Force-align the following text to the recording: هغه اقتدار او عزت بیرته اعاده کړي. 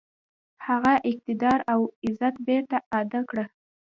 هغه 0.67 0.93
اقتدار 1.09 1.59
او 1.73 1.81
عزت 2.05 2.35
بیرته 2.47 2.77
اعاده 2.93 3.21
کړي. 3.29 3.45